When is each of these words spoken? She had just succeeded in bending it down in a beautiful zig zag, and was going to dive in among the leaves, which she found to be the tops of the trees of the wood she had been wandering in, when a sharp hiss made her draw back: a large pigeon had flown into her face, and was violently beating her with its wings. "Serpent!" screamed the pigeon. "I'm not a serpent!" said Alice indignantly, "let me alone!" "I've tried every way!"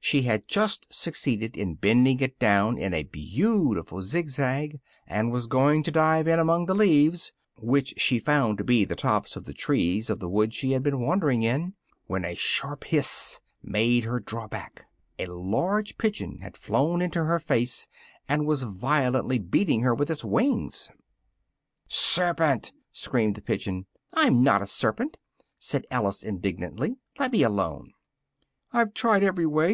She 0.00 0.22
had 0.22 0.46
just 0.48 0.86
succeeded 0.94 1.56
in 1.56 1.74
bending 1.76 2.20
it 2.20 2.38
down 2.38 2.78
in 2.78 2.94
a 2.94 3.04
beautiful 3.04 4.00
zig 4.00 4.28
zag, 4.28 4.80
and 5.06 5.30
was 5.32 5.46
going 5.46 5.82
to 5.82 5.90
dive 5.90 6.26
in 6.28 6.38
among 6.38 6.66
the 6.66 6.74
leaves, 6.74 7.32
which 7.58 7.94
she 7.96 8.18
found 8.18 8.58
to 8.58 8.64
be 8.64 8.84
the 8.84 8.96
tops 8.96 9.34
of 9.34 9.44
the 9.44 9.54
trees 9.54 10.10
of 10.10 10.20
the 10.20 10.28
wood 10.28 10.52
she 10.54 10.72
had 10.72 10.82
been 10.82 11.00
wandering 11.00 11.42
in, 11.42 11.74
when 12.06 12.24
a 12.24 12.34
sharp 12.36 12.84
hiss 12.84 13.40
made 13.62 14.04
her 14.04 14.20
draw 14.20 14.46
back: 14.46 14.86
a 15.18 15.26
large 15.26 15.98
pigeon 15.98 16.38
had 16.40 16.56
flown 16.56 17.02
into 17.02 17.24
her 17.24 17.38
face, 17.40 17.88
and 18.28 18.46
was 18.46 18.62
violently 18.62 19.38
beating 19.38 19.82
her 19.82 19.94
with 19.94 20.10
its 20.10 20.24
wings. 20.24 20.88
"Serpent!" 21.88 22.72
screamed 22.92 23.34
the 23.34 23.42
pigeon. 23.42 23.86
"I'm 24.12 24.42
not 24.42 24.62
a 24.62 24.66
serpent!" 24.66 25.16
said 25.58 25.86
Alice 25.90 26.22
indignantly, 26.22 26.96
"let 27.18 27.32
me 27.32 27.42
alone!" 27.42 27.92
"I've 28.70 28.92
tried 28.94 29.22
every 29.22 29.46
way!" 29.46 29.72